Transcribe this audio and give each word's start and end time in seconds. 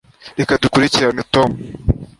Reka 0.39 0.53
dukurikirane 0.63 1.23
Tom 1.33 1.49